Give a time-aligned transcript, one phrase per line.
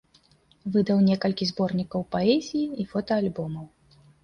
[0.75, 3.65] Выдаў некалькі зборнікаў паэзіі і фотаальбомаў.